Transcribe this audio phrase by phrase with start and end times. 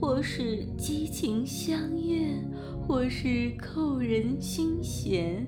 [0.00, 2.28] 或是激情相悦，
[2.86, 5.44] 或是扣人心弦，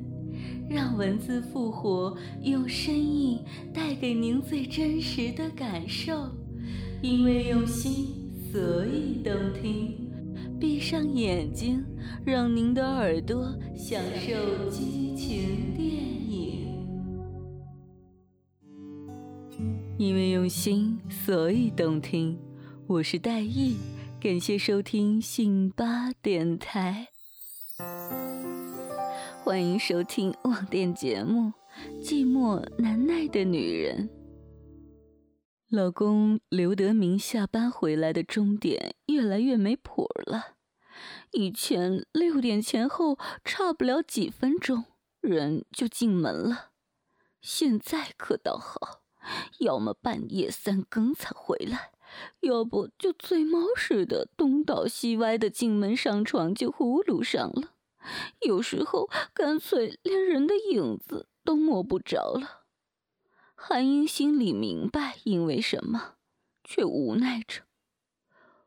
[0.69, 3.39] 让文字复活，用声音
[3.73, 6.13] 带给您最真实的感受。
[7.01, 8.09] 因为用心，
[8.53, 9.95] 所以动听。
[10.59, 11.83] 闭上眼睛，
[12.25, 16.69] 让您的耳朵享受激情电影。
[19.97, 22.37] 因为用心，所以动听。
[22.87, 23.77] 我是戴艺。
[24.23, 27.09] 感谢收听信巴电台，
[29.43, 31.55] 欢迎收听网店节目
[32.05, 34.11] 《寂寞难耐的女人》。
[35.71, 40.57] 老公刘德明下班回来的钟点越来越没谱了，
[41.31, 44.85] 以前六点前后差不了几分钟
[45.23, 46.73] 人就进门了，
[47.41, 49.01] 现在可倒好，
[49.61, 51.93] 要么半夜三更才回来。
[52.41, 57.75] 要不就醉猫似的东倒西歪的进门上床就呼噜上了，
[58.41, 62.65] 有时候干脆连人的影子都摸不着了。
[63.55, 66.15] 韩英心里明白因为什么，
[66.65, 67.63] 却无奈着。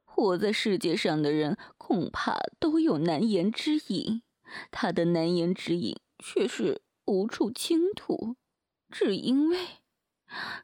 [0.03, 4.21] 活在世界上的人恐怕都有难言之隐，
[4.69, 8.35] 他的难言之隐却是无处倾吐，
[8.91, 9.57] 只因为。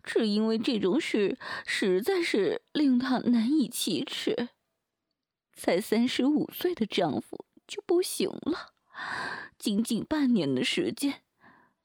[0.04, 4.50] 只因为这种事实在是令她难以启齿，
[5.54, 8.74] 才三十五岁的丈夫就不行了。
[9.58, 11.22] 仅仅半年的时间，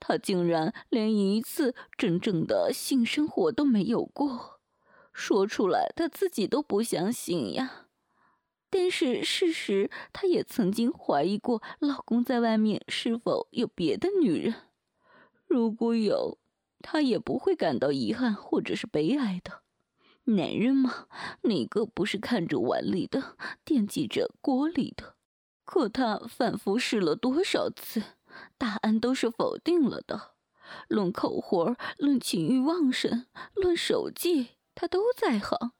[0.00, 4.60] 她竟然连一次真正的性生活都没有过，
[5.12, 7.86] 说出来她自己都不相信呀。
[8.70, 14.54] 但是事实，她也曾经怀疑过老公在外面是否有别的女人，
[15.46, 16.38] 如果有。
[16.86, 19.62] 他也不会感到遗憾或者是悲哀的，
[20.24, 21.06] 男人嘛，
[21.44, 25.16] 哪个不是看着碗里的，惦记着锅里的？
[25.64, 28.02] 可他反复试了多少次，
[28.58, 30.34] 答案都是否定了的。
[30.88, 33.24] 论口活，论情欲旺盛，
[33.54, 35.72] 论手技，他都在行。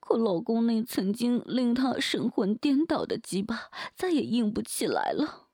[0.00, 5.46] 可老公那曾经令他神魂颠倒的鸡巴，再也硬不起来了。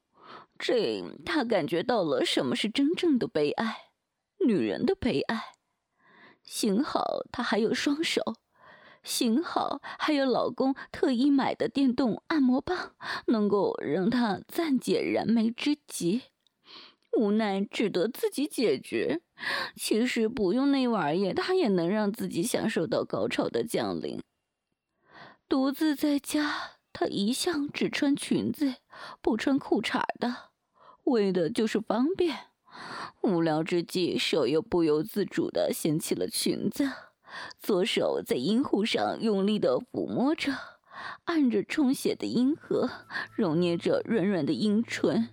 [0.59, 3.88] 这，他感觉到了什么是真正的悲哀。
[4.45, 5.55] 女人的悲哀，
[6.43, 8.23] 幸好她还有双手，
[9.03, 12.95] 幸好还有老公特意买的电动按摩棒，
[13.27, 16.23] 能够让她暂解燃眉之急。
[17.17, 19.23] 无奈只得自己解决。
[19.75, 24.21] 其实不用那玩意，她也能让自己享受到高潮的降临。
[25.49, 28.75] 独自在家，她一向只穿裙子，
[29.21, 30.51] 不穿裤衩的，
[31.05, 32.37] 为的就是方便。
[33.23, 36.91] 无聊之际，手又不由自主地掀起了裙子，
[37.61, 40.53] 左手在阴户上用力地抚摸着，
[41.25, 42.89] 按着充血的阴核，
[43.35, 45.29] 揉捏着软软的阴唇，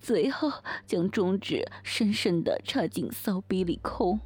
[0.00, 0.52] 最后
[0.86, 4.18] 将中指深深地插进骚逼里抠，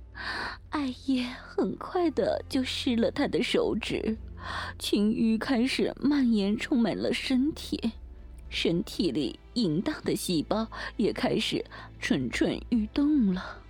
[0.71, 4.17] 艾叶很快的就湿了他的手指，
[4.79, 7.93] 情欲开始蔓延，充满了身体。
[8.51, 11.65] 身体里淫荡的细胞也开始
[12.01, 13.63] 蠢蠢欲动了，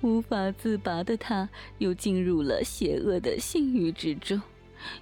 [0.00, 4.40] 无法自拔的他又进入了邪恶的性欲之中，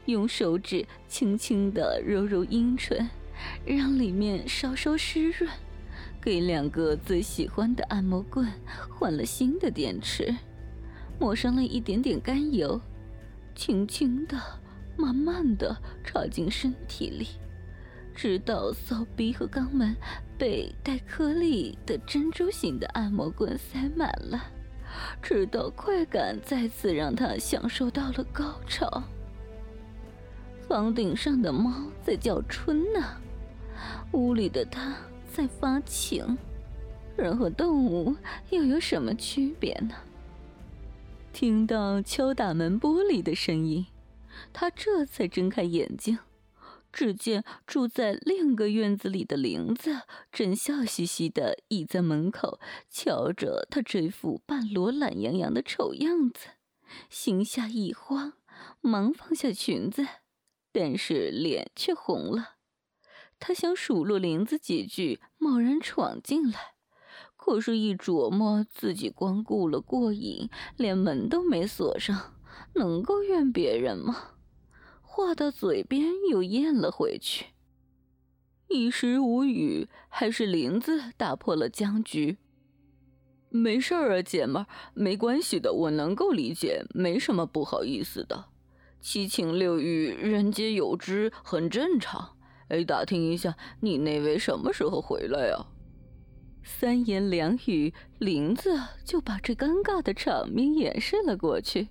[0.06, 3.08] 用手指轻轻地揉揉阴唇，
[3.64, 5.48] 让里面稍稍湿润，
[6.20, 8.46] 给两个最喜欢的按摩棍
[8.88, 10.34] 换了新的电池，
[11.18, 12.80] 抹上了一点点甘油，
[13.54, 14.38] 轻轻地、
[14.96, 17.28] 慢慢地插进身体里。
[18.20, 19.96] 直到骚逼和肛门
[20.36, 24.44] 被带颗粒的珍珠型的按摩棍塞满了，
[25.22, 29.02] 直到快感再次让他享受到了高潮。
[30.68, 33.02] 房顶上的猫在叫春呢，
[34.12, 34.94] 屋里的他
[35.32, 36.36] 在发情，
[37.16, 38.14] 人和动物
[38.50, 39.94] 又有什么区别呢？
[41.32, 43.86] 听到敲打门玻璃的声音，
[44.52, 46.18] 他这才睁开眼睛。
[46.92, 56.48] 只见住在另一个院子里的玲子正笑嘻嘻地倚在门口，瞧着他这副半裸懒洋洋的丑样子，
[57.08, 58.34] 心下一慌，
[58.80, 60.06] 忙放下裙子，
[60.72, 62.56] 但是脸却红了。
[63.38, 66.74] 他想数落林子几句，贸然闯进来，
[67.36, 72.34] 可是，一琢磨自己光顾了过瘾，连门都没锁上，
[72.74, 74.32] 能够怨别人吗？
[75.20, 77.46] 话到嘴边又咽了回去，
[78.68, 79.88] 一时无语。
[80.12, 82.38] 还是林子打破了僵局。
[83.48, 88.46] 没事儿啊，姐们儿，没关系的，我能够理解，没什么不好意思的。
[89.00, 92.36] 七情六欲，人皆有之，很正常。
[92.68, 95.66] 哎，打听一下，你那位什么时候回来呀？
[96.62, 101.88] 三言两语，林子就把这尴尬的场面掩饰了过去。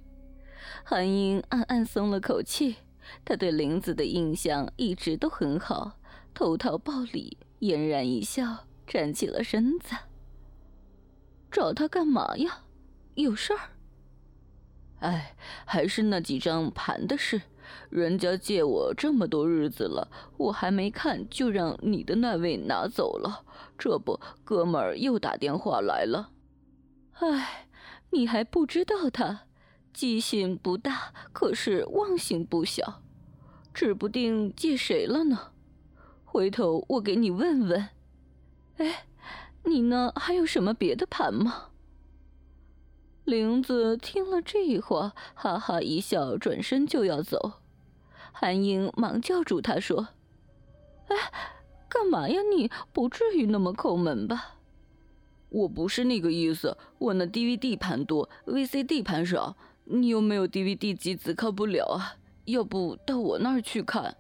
[0.83, 2.75] 韩英暗暗松了口气，
[3.23, 5.99] 他对林子的印象一直都很好，
[6.33, 9.95] 投桃报李，嫣然一笑，站起了身子。
[11.51, 12.63] 找他干嘛呀？
[13.15, 13.59] 有事儿？
[14.99, 15.35] 哎，
[15.65, 17.41] 还是那几张盘的事。
[17.89, 23.45] 人家借我这么多日子了，我还没看，就让你的那位拿走了。
[23.77, 26.31] 这不，哥们儿又打电话来了。
[27.13, 27.67] 哎，
[28.09, 29.47] 你还不知道他，
[29.99, 33.01] 记性不大，可是忘性不小，
[33.73, 35.51] 指不定借谁了呢。
[36.23, 37.89] 回头我给你问问。
[38.77, 39.07] 哎，
[39.65, 40.13] 你呢？
[40.15, 41.71] 还有什么别的盘吗？
[43.25, 47.59] 玲子听了这话，哈哈一笑，转身就要走。
[48.31, 50.07] 韩英忙叫住他说
[51.11, 51.17] ：“哎，
[51.89, 52.39] 干嘛呀？
[52.55, 54.59] 你不至于那么抠门吧
[55.51, 59.57] ？”“我不是那个意思，我那 DVD 盘多，VCD 盘少。
[59.91, 61.33] 你有没有 DVD 机子？
[61.33, 62.15] 看不了啊，
[62.45, 64.15] 要不到我那儿去看？”“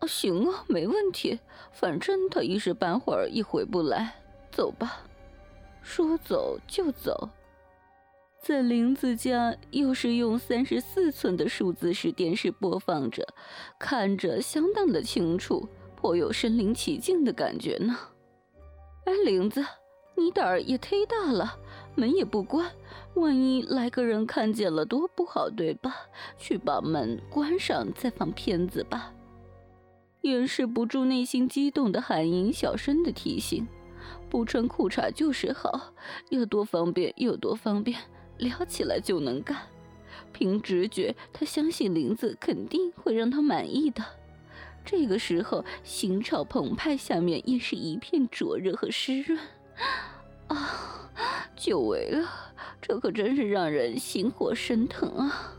[0.00, 1.38] 啊，行啊，没问题。
[1.72, 4.16] 反正他一时半会儿也回不来。
[4.50, 5.02] 走吧。”
[5.82, 7.28] 说走就走。
[8.42, 13.26] 在林子家，又是用三十四寸的数字式电视播放着，
[13.78, 17.96] 看着相当的清楚，颇有身临其境的感觉呢。
[19.04, 19.64] 哎，林子，
[20.16, 21.58] 你胆儿也忒大了，
[21.94, 22.70] 门也不关，
[23.14, 25.94] 万一来个人看见了，多不好，对吧？
[26.38, 29.12] 去把门关上，再放片子吧。
[30.22, 33.66] 掩饰不住内心激动的韩英小声的提醒
[34.28, 35.92] ：“不穿裤衩就是好，
[36.28, 37.98] 要多方便有多方便。”
[38.38, 39.54] 撩起来就能干，
[40.32, 44.02] 凭直觉，他相信林子肯定会让他满意的。
[44.82, 49.38] 这个时候，心潮澎湃，下面也是一片灼热和湿润。
[50.54, 51.10] 啊，
[51.56, 52.28] 久违了，
[52.82, 55.54] 这可真是让人心火升腾啊！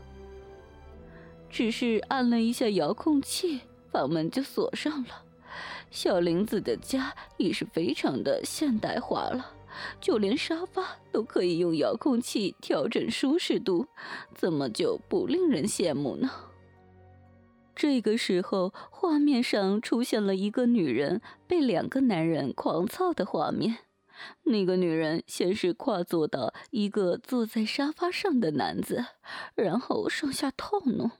[1.48, 3.60] 只是按了一下遥控器，
[3.90, 5.24] 房门就锁上了。
[5.90, 9.52] 小林子的家也是非常的现代化了。
[10.02, 13.86] 就连沙发都可以用遥控器调整舒适度，
[14.34, 16.30] 怎么就不令人羡慕呢？
[17.74, 23.78] 这个时候，画面上出现了一个女人被两个男人狂操的画面。
[24.44, 29.04] 那个女人先是跨坐到一个坐在沙发上的男子，
[29.54, 31.10] 然后上下套弄。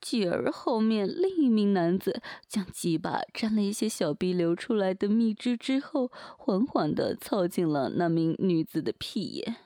[0.00, 9.56] 继而后面另一名男子将鸡巴沾了一些小逼流出来的蜜汁之后，缓缓地凑进了那名女子的屁眼。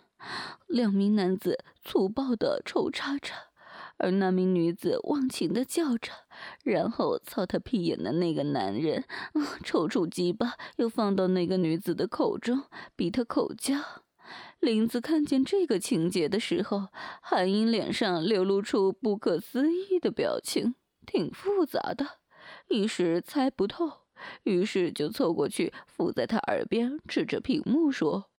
[0.66, 3.32] 两名男子粗暴地抽插着，
[3.98, 6.12] 而那名女子忘情地叫着。
[6.64, 9.04] 然后操她屁眼的那个男人，
[9.64, 13.76] 抽出鸡巴又放到那个女子的口中，逼她口交。
[14.58, 16.88] 林子看见这个情节的时候，
[17.22, 20.74] 韩英脸上流露出不可思议的表情，
[21.06, 22.18] 挺复杂的，
[22.68, 24.06] 一时猜不透。
[24.44, 28.30] 于是就凑过去，附在他耳边，指着屏幕说：“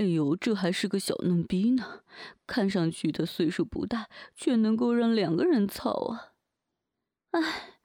[0.00, 2.00] 哎呦，这还是个小嫩逼呢，
[2.46, 6.32] 看上去他岁数不大，却能够让两个人操啊！
[7.32, 7.80] 哎，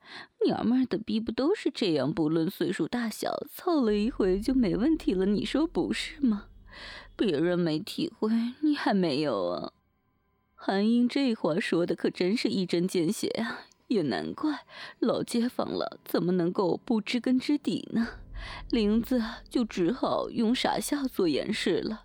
[0.46, 6.46] 娘们儿的逼不都是这样，不论岁数大小，操了一回就没问题了，你说不是吗？”
[7.18, 8.32] 别人没体会，
[8.62, 9.74] 你还没有啊？
[10.54, 13.66] 韩英这话说的可真是一针见血啊！
[13.88, 14.66] 也难怪
[15.00, 18.08] 老街坊了，怎么能够不知根知底呢？
[18.70, 22.05] 林子就只好用傻笑做掩饰了。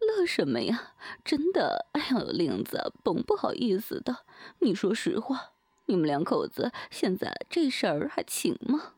[0.00, 0.94] 乐什么呀？
[1.24, 4.18] 真的，哎呦，玲子，甭不好意思的。
[4.60, 5.52] 你说实话，
[5.86, 8.92] 你们两口子现在这事儿还行吗？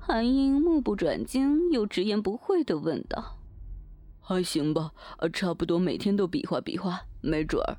[0.00, 3.38] 韩英目不转睛，又直言不讳的问道。
[4.20, 7.76] 还行吧，呃，差不多每天都比划比划，没准儿。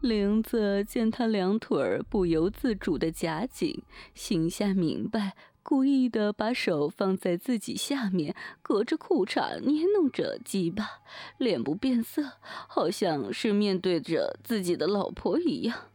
[0.00, 3.82] 玲子见他两腿儿不由自主的夹紧，
[4.14, 5.34] 心下明白，
[5.68, 11.02] 故意的把手放在自己下面，隔着裤衩捏弄着鸡巴，
[11.36, 15.90] 脸不变色，好像是面对着自己的老婆一样。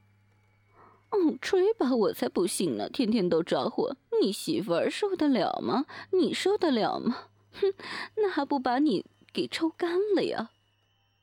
[1.10, 2.88] 嗯，吹吧，我才不信呢！
[2.88, 5.86] 天天都着火，你媳妇儿受得了吗？
[6.12, 7.30] 你受得了吗？
[7.54, 7.74] 哼，
[8.18, 9.04] 那还不把你
[9.34, 10.52] 给抽干了呀？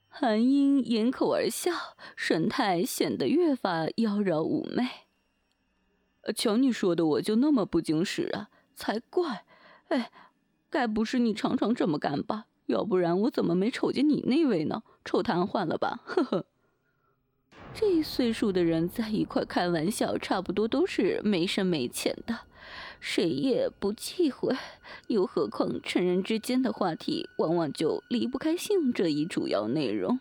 [0.09, 1.71] 韩英掩口而笑，
[2.17, 4.89] 神态显得越发妖娆妩媚。
[6.35, 8.51] 瞧你说的，我就那么不经事啊？
[8.75, 9.45] 才怪！
[9.89, 10.11] 哎，
[10.69, 12.47] 该不是你常常这么干吧？
[12.67, 14.83] 要不然我怎么没瞅见你那位呢？
[15.05, 16.01] 臭瘫痪了吧？
[16.05, 16.47] 呵呵。
[17.73, 22.41] 这岁数的人在一块开玩笑，差不多都是没深没浅的，
[22.99, 24.57] 谁也不忌讳。
[25.07, 30.21] 又何况成人之间的话题，往往就离不开性这一主要内容。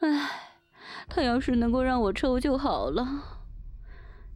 [0.00, 0.30] 唉，
[1.08, 3.39] 他要是能够让我抽就好了。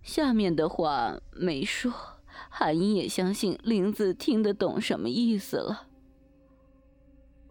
[0.04, 1.92] 下面的话没说，
[2.50, 5.88] 韩英也相信林子听得懂什么意思了。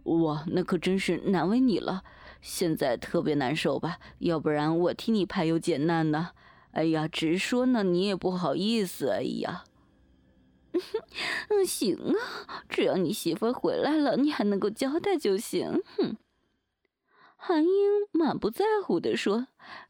[0.04, 2.04] 哇，那可真是难为你了。
[2.42, 3.98] 现在特别难受吧？
[4.20, 6.30] 要不然我替你排忧解难呢？
[6.72, 9.10] 哎呀，直说呢，你也不好意思。
[9.10, 9.64] 哎呀，
[11.50, 15.82] 嗯，行啊，只要你媳妇回来了，你还能够交代就行。
[15.98, 16.18] 哼，
[17.46, 17.72] 韩英
[18.14, 19.48] 满不在乎的说，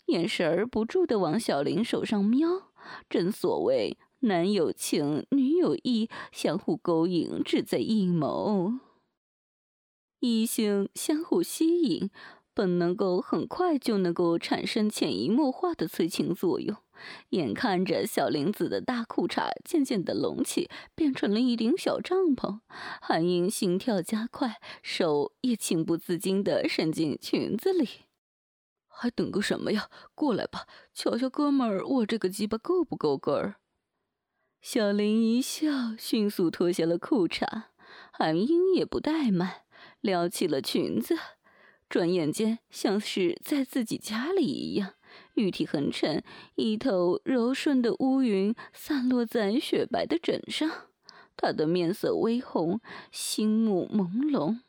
[0.08, 2.72] 眼神儿不住的往小林手上瞄。
[3.08, 8.74] 正所谓男有情，女有意，相互勾引，志在一谋，
[10.20, 12.10] 异性相互吸引。
[12.54, 16.78] 本能够很快就能够产生潜移默化的催情作用。
[17.30, 22.60] 眼看着小林子的大裤衩渐渐的隆起，变成了一顶小帐篷，
[23.02, 27.90] 韩英心跳加快，手也情不自禁的伸进裙子里。
[28.88, 29.90] 还等个什么呀？
[30.14, 33.56] 过来吧，瞧瞧哥们儿，我这个鸡巴够不够个儿？
[34.62, 37.64] 小林一笑，迅速脱下了裤衩。
[38.12, 39.64] 韩英也不怠慢，
[40.00, 41.18] 撩起了裙子。
[41.90, 44.94] 转眼间，像是在自己家里一样，
[45.36, 46.24] 玉体横陈，
[46.56, 50.90] 一头柔顺的乌云散落在雪白的枕上。
[51.36, 52.80] 他的面色微红，
[53.12, 54.60] 星目朦胧，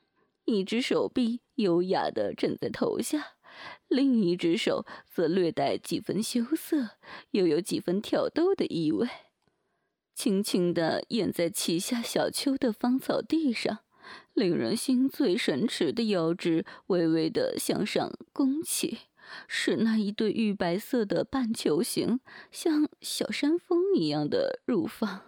[0.45, 3.37] 一只手臂优雅的枕在头下，
[3.89, 6.93] 另一只手则略带几分羞涩，
[7.31, 9.09] 又有几分挑逗的意味，
[10.15, 13.84] 轻轻的掩在旗下小丘的芳草地上。
[14.35, 18.99] 令人心醉神驰的腰肢微微的向上弓起，
[19.49, 25.23] 使那一对玉白色的半球形，像小山峰一样的乳房，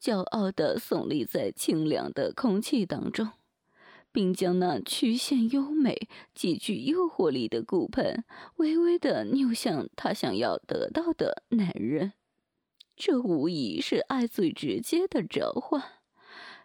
[0.00, 3.30] 骄傲的耸立在清凉的空气当中，
[4.12, 8.24] 并将那曲线优美、极具诱惑力的骨盆
[8.56, 12.12] 微微的扭向他想要得到的男人。
[12.94, 15.99] 这无疑是爱最直接的召唤。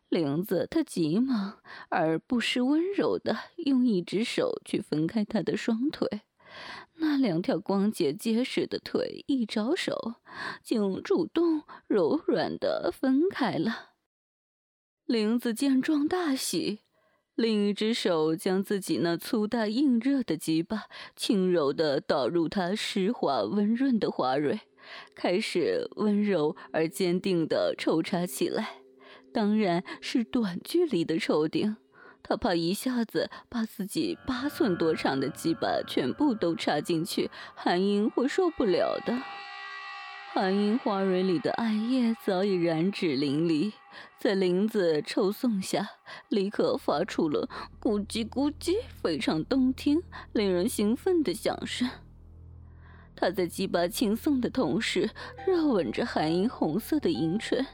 [0.10, 1.60] 玲子，他急忙
[1.90, 6.22] 而不失温柔的用一只手去分开他的双腿，
[6.96, 10.16] 那两条光洁结实的腿一招手，
[10.64, 13.92] 竟主动柔软的分开了。
[15.06, 16.80] 玲子见状大喜，
[17.36, 20.86] 另一只手将自己那粗大硬热的鸡巴
[21.16, 24.62] 轻柔的导入他湿滑温润的花蕊，
[25.14, 28.85] 开始温柔而坚定的抽插起来。
[29.36, 31.76] 当然是短距离的抽顶，
[32.24, 39.22] 他怕一下子把自己八寸多长的鸡巴全部都插进去，韩英会受不了的。
[40.32, 43.74] 韩英花蕊里的艾叶早已染指淋漓，
[44.18, 45.86] 在林子抽送下，
[46.30, 47.50] 立刻发出了
[47.82, 50.02] 咕叽咕叽非常动听、
[50.32, 51.90] 令人兴奋的响声。
[53.18, 55.10] 他在鸡巴轻送的同时，
[55.46, 57.66] 热吻着韩英红色的阴唇。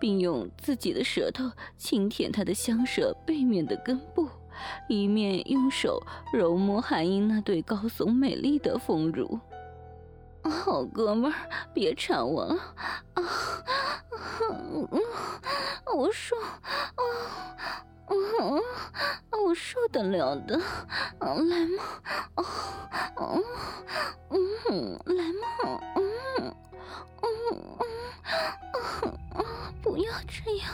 [0.00, 4.28] 并用自己的舌头轻舔她的香舌背面的根部，
[4.88, 6.02] 一面用手
[6.32, 9.38] 揉摸韩英那对高耸美丽的丰乳。
[10.42, 11.34] 好哥们儿，
[11.72, 12.54] 别缠我了
[13.14, 13.22] 啊！
[15.96, 17.02] 我说啊，
[19.30, 20.60] 我受得了的，
[21.18, 21.34] 来
[21.66, 21.82] 嘛，
[22.34, 22.44] 啊，
[24.28, 26.02] 嗯，来嘛，嗯，
[27.22, 27.26] 嗯，
[29.02, 29.18] 嗯。
[29.34, 30.72] 啊不要这样！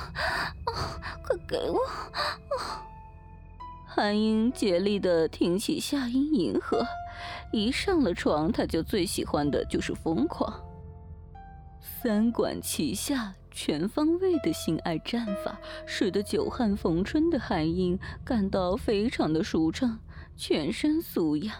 [0.66, 1.80] 啊，快给我！
[2.56, 2.86] 啊！
[3.86, 6.86] 韩英竭力的挺起下阴迎合，
[7.52, 10.52] 一上了床，他就最喜欢的就是疯狂。
[11.80, 19.98] 三管齐下，全方位的性爱战法，使得久旱逢春的韩英感到非常的舒畅，
[20.36, 21.54] 全身酥痒，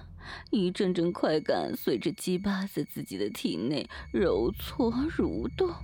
[0.50, 5.74] 一阵阵快感随着鸡巴在自己的体内揉搓蠕动。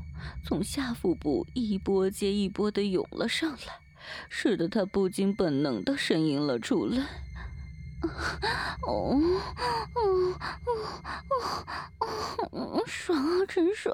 [0.44, 3.80] 从下腹部一波接一波的涌了上来，
[4.28, 7.06] 使得他不禁本能的呻吟了出来。
[8.82, 9.18] 哦，
[9.94, 10.38] 哦，
[12.00, 13.92] 哦，哦，爽啊，真爽！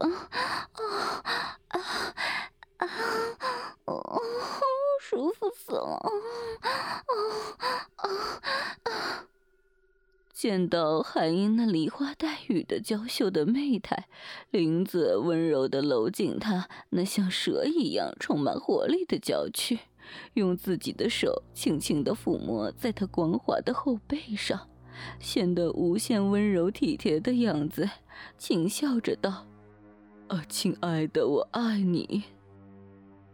[0.72, 1.24] 啊
[1.68, 1.80] 啊
[2.78, 2.86] 啊！
[3.86, 4.20] 哦，
[5.00, 5.98] 舒服死了！
[6.62, 6.68] 啊
[7.96, 8.04] 啊
[8.84, 9.11] 啊！
[10.42, 14.08] 见到韩英那梨花带雨的娇羞的媚态，
[14.50, 19.78] 林子温柔的搂紧她那像蛇一样充满活力的娇躯。
[20.34, 24.68] 用自己的手轻轻地抚摸在她光滑的后背上，
[25.20, 27.88] 显得无限温柔体贴的样子，
[28.36, 29.46] 轻笑着道
[30.26, 32.24] ：“啊，亲爱的，我爱你。”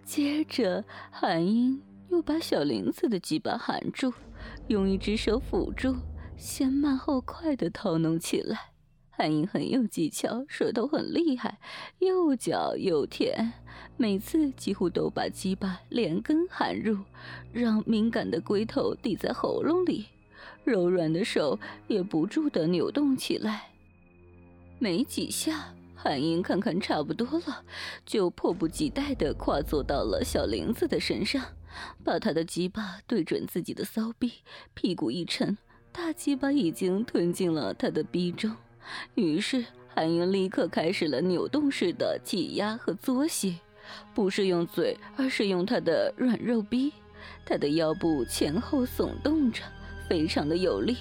[0.05, 4.13] 接着，韩英又把小林子的鸡巴含住，
[4.67, 5.97] 用一只手抚住，
[6.39, 8.71] 先慢后快地掏弄起来。
[9.11, 11.59] 韩英很有技巧，舌头很厉害，
[11.99, 13.53] 又嚼又舔，
[13.97, 16.99] 每次几乎都把鸡巴连根含入，
[17.53, 20.07] 让敏感的龟头抵在喉咙里，
[20.63, 23.71] 柔软的手也不住地扭动起来。
[24.79, 27.65] 没几下，韩英看看差不多了，
[28.07, 31.45] 就迫不及待地跨坐到了小林子的身上，
[32.05, 34.35] 把他的鸡巴对准自己的骚逼，
[34.75, 35.59] 屁股一沉，
[35.99, 38.55] 大鸡巴已经吞进了他的逼中。
[39.17, 43.59] 于是，韩英立刻开始了扭动式的挤压和作戏，
[44.15, 46.93] 不是用嘴，而是用他的软肉逼。
[47.45, 49.65] 他的腰部前后耸动着，
[50.09, 50.97] 非常的有力，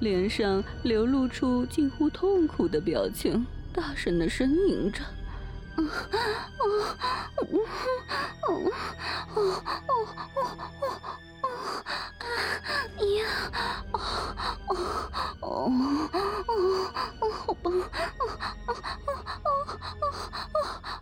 [0.00, 5.02] 脸上流露出近乎痛苦的表情，大声的呻吟着。
[5.02, 6.18] 啊啊
[6.58, 6.62] 啊
[6.98, 7.40] 啊
[8.42, 8.52] 啊
[9.32, 9.40] 啊啊
[10.36, 11.20] 啊啊
[13.16, 13.24] 呀！
[13.92, 13.96] 啊
[14.36, 14.74] 啊啊
[15.40, 15.46] 啊！
[17.32, 17.72] 好棒！
[17.72, 17.82] 哦
[18.66, 18.74] 哦
[19.06, 19.48] 哦
[20.00, 20.04] 哦
[20.54, 21.00] 哦！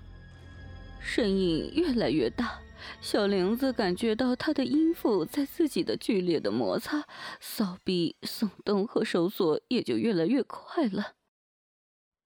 [1.00, 2.60] 声音越来越大，
[3.00, 7.06] 小玲子感觉到她的阴腹在自己的剧烈的摩擦，
[7.40, 11.14] 骚逼耸动和收缩也就越来越快了。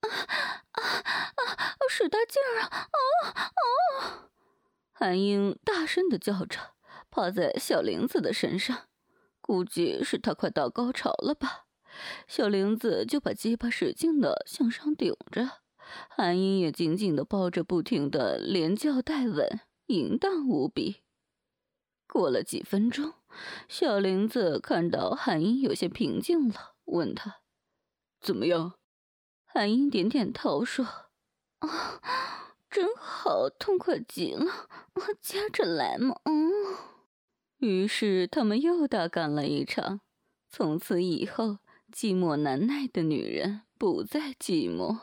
[0.00, 0.08] 啊
[0.72, 1.42] 啊啊！
[1.88, 2.66] 使大劲儿啊！
[2.68, 4.30] 啊啊！
[4.92, 6.69] 韩英大声的叫着，
[7.10, 8.88] 趴在小玲子的身上，
[9.40, 11.66] 估计是他快到高潮了吧。
[12.28, 15.50] 小玲子就把鸡巴使劲的向上顶着，
[16.08, 21.02] 韩英也紧紧的抱着，不停的连叫带吻，淫荡无比。
[22.06, 23.14] 过了几分钟，
[23.68, 27.40] 小玲子看到韩英有些平静了，问他
[28.20, 28.74] ：“怎么样？”
[29.44, 30.84] 韩英点点头说
[31.58, 32.00] ：“啊，
[32.70, 34.68] 真好，痛快极了，
[35.20, 36.52] 接着来嘛。”嗯。
[37.60, 40.00] 于是他们又大干了一场。
[40.48, 41.58] 从此以后，
[41.94, 44.98] 寂寞难耐的女人不再寂寞。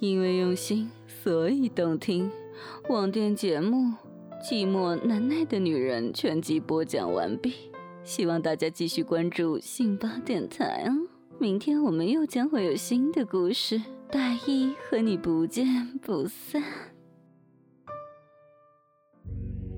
[0.00, 2.30] 因为用心，所以动听。
[2.88, 3.76] 网店节目
[4.42, 7.54] 《寂寞难耐的女人》全集播讲完毕。
[8.04, 16.62] 希望大家继续关注信巴电台哦，明天我们又将会有新的故事，大一和你不见不散。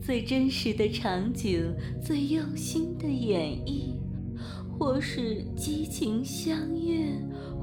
[0.02, 3.94] 最真实的场景，最用心的演绎，
[4.70, 7.06] 或是激情相悦，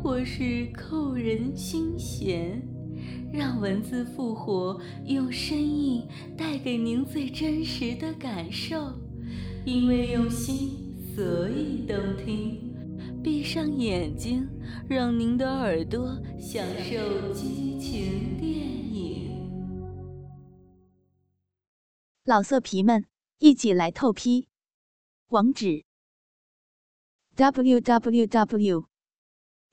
[0.02, 2.62] 或是扣人心弦，
[3.32, 6.04] 让文字复活，用声音
[6.36, 8.92] 带给您最真实的感受。
[9.66, 12.74] 因为用心，所以动听。
[13.26, 14.48] 闭上眼睛，
[14.88, 19.50] 让您的耳朵享受激情电影。
[22.24, 23.08] 老色皮们，
[23.40, 24.48] 一起来透批！
[25.30, 25.86] 网址
[27.34, 28.86] ：w w w.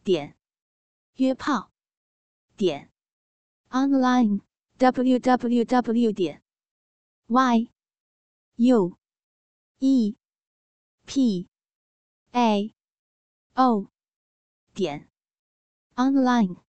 [0.03, 0.35] 点
[1.17, 1.71] 约炮
[2.57, 2.91] 点
[3.69, 4.41] online
[4.79, 6.11] w w w.
[6.11, 6.43] 点
[7.27, 7.69] y
[8.57, 8.97] u。
[9.79, 10.17] e
[11.05, 11.49] p
[12.31, 12.75] a
[13.55, 13.87] o
[14.73, 15.09] 点
[15.97, 16.72] online。